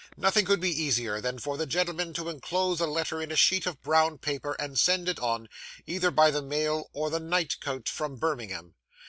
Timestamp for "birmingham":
8.15-8.73